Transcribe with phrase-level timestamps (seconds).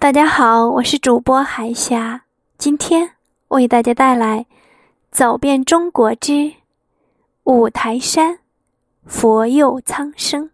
[0.00, 2.22] 大家好，我是主播海霞，
[2.56, 3.16] 今天
[3.48, 4.38] 为大家带来
[5.10, 6.52] 《走遍中国之
[7.42, 8.38] 五台山
[9.04, 10.50] 佛佑苍生》。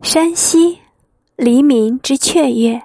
[0.00, 0.78] 山西
[1.36, 2.82] 黎民之雀跃，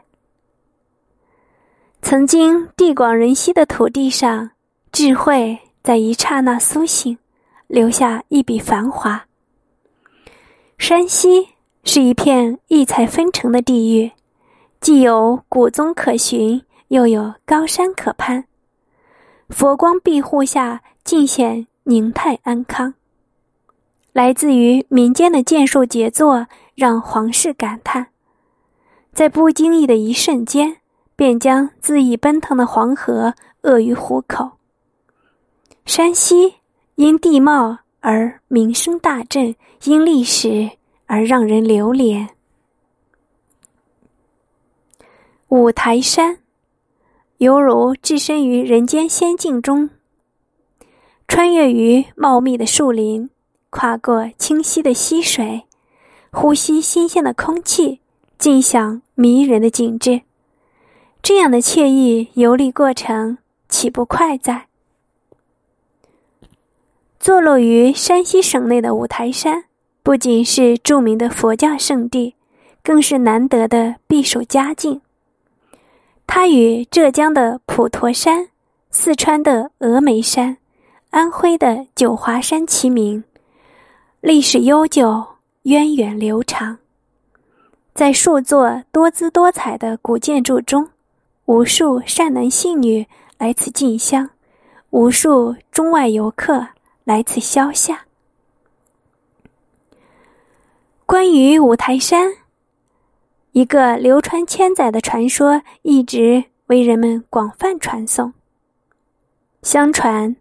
[2.02, 4.52] 曾经地广人稀的土地上，
[4.92, 7.18] 智慧在一刹那苏醒，
[7.68, 9.26] 留下一笔繁华。
[10.78, 11.48] 山西。
[11.92, 14.12] 是一片异彩纷呈的地域，
[14.80, 18.46] 既有古宗可寻，又有高山可攀。
[19.50, 22.94] 佛光庇护下，尽显宁泰安康。
[24.14, 28.10] 来自于民间的建树杰作，让皇室感叹，
[29.12, 30.78] 在不经意的一瞬间，
[31.16, 34.52] 便将恣意奔腾的黄河扼于虎口。
[35.88, 36.54] 山西
[36.94, 40.70] 因地貌而名声大振，因历史。
[41.10, 42.30] 而让人流连。
[45.48, 46.38] 五台山，
[47.38, 49.90] 犹如置身于人间仙境中，
[51.28, 53.32] 穿越于茂密的树林，
[53.72, 55.64] 跨过清晰的溪水，
[56.32, 58.02] 呼吸新鲜的空气，
[58.38, 60.22] 尽享迷人的景致。
[61.24, 64.68] 这样的惬意游历过程，岂不快哉？
[67.20, 69.66] 坐落于山西省内的五台山。
[70.02, 72.36] 不仅是著名的佛教圣地，
[72.84, 75.02] 更是难得的避暑佳境。
[76.26, 78.48] 它与浙江的普陀山、
[78.90, 80.58] 四川的峨眉山、
[81.10, 83.24] 安徽的九华山齐名，
[84.22, 85.26] 历史悠久，
[85.64, 86.78] 源远流长。
[87.94, 90.88] 在数座多姿多彩的古建筑中，
[91.46, 93.06] 无数善男信女
[93.38, 94.30] 来此进香，
[94.92, 96.66] 无数中外游客
[97.04, 98.06] 来此消夏。
[101.10, 102.32] 关于五台山，
[103.54, 108.32] 一个流传千载的传说一直为人们广泛传颂。
[109.64, 110.36] 相传，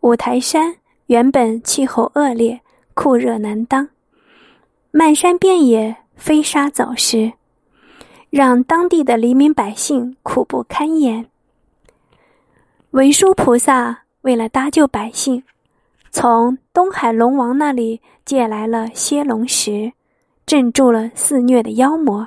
[0.00, 0.76] 五台山
[1.06, 2.60] 原本气候恶劣，
[2.92, 3.88] 酷热难当，
[4.90, 7.32] 漫山遍野飞沙走石，
[8.28, 11.24] 让当地的黎民百姓苦不堪言。
[12.90, 15.42] 文殊菩萨为了搭救百姓，
[16.10, 19.94] 从东海龙王那里借来了蝎龙石。
[20.50, 22.26] 镇住了肆虐的妖魔。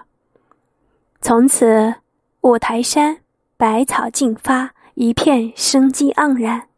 [1.19, 1.95] 从此，
[2.39, 3.17] 五台山
[3.57, 6.69] 百草竞发，一片生机盎然。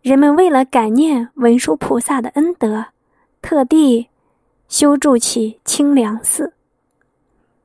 [0.00, 2.86] 人们为了感念文殊菩萨的恩德，
[3.40, 4.10] 特地
[4.68, 6.52] 修筑起清凉寺，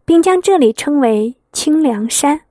[0.03, 2.41] 并将这里称为清凉山。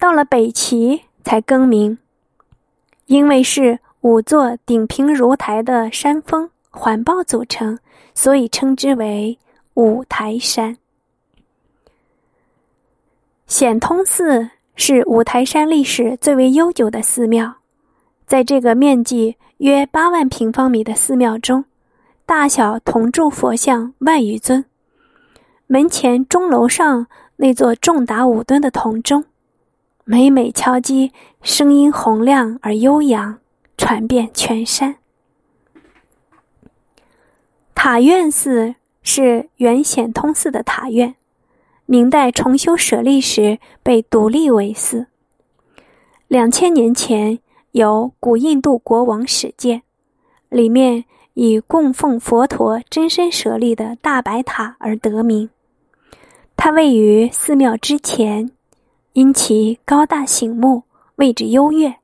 [0.00, 1.98] 到了北齐才更名，
[3.06, 6.50] 因为是五座顶平如台的山峰。
[6.72, 7.78] 环抱组成，
[8.14, 9.38] 所以称之为
[9.74, 10.76] 五台山。
[13.46, 17.56] 显通寺是五台山历史最为悠久的寺庙，
[18.26, 21.64] 在这个面积约八万平方米的寺庙中，
[22.24, 24.64] 大小铜铸佛像万余尊。
[25.66, 27.06] 门前钟楼上
[27.36, 29.24] 那座重达五吨的铜钟，
[30.04, 31.12] 每每敲击，
[31.42, 33.38] 声音洪亮而悠扬，
[33.76, 34.96] 传遍全山。
[37.84, 41.16] 塔院寺是原显通寺的塔院，
[41.84, 45.08] 明代重修舍利时被独立为寺。
[46.28, 47.40] 两千年前
[47.72, 49.82] 由古印度国王始建，
[50.48, 51.04] 里面
[51.34, 55.50] 以供奉佛陀真身舍利的大白塔而得名。
[56.56, 58.52] 它位于寺庙之前，
[59.14, 60.84] 因其高大醒目、
[61.16, 61.96] 位置优越，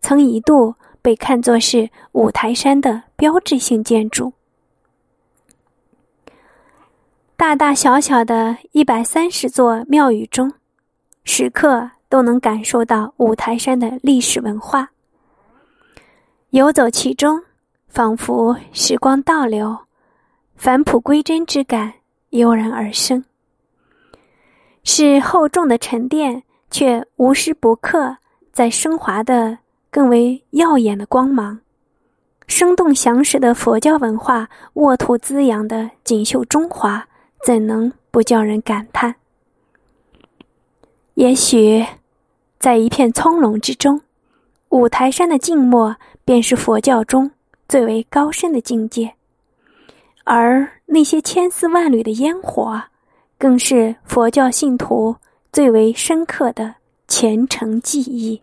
[0.00, 4.32] 曾一度被看作是五台山的标志性建筑。
[7.44, 10.50] 大大小小的一百三十座庙宇中，
[11.24, 14.88] 时刻都能感受到五台山的历史文化。
[16.48, 17.38] 游走其中，
[17.86, 19.76] 仿佛时光倒流，
[20.56, 21.92] 返璞归真之感
[22.30, 23.22] 油然而生。
[24.82, 28.16] 是厚重的沉淀，却无时不刻
[28.54, 29.58] 在升华的
[29.90, 31.60] 更为耀眼的光芒。
[32.46, 37.06] 生动详实的佛教文化，沃土滋养的锦绣中华。
[37.44, 39.16] 怎能不叫人感叹？
[41.12, 41.84] 也许，
[42.58, 44.00] 在一片葱茏之中，
[44.70, 45.94] 五台山的静默
[46.24, 47.30] 便是佛教中
[47.68, 49.12] 最为高深的境界，
[50.24, 52.82] 而那些千丝万缕的烟火，
[53.36, 55.14] 更是佛教信徒
[55.52, 56.76] 最为深刻的
[57.06, 58.40] 虔诚记忆。